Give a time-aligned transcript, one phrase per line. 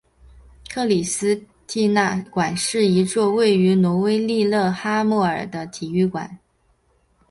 [0.67, 6.39] 克里斯蒂娜馆是一座位于挪威利勒哈默尔的体育馆。